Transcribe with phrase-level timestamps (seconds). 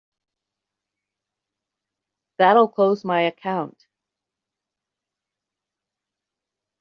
[2.39, 3.85] That'll close my account.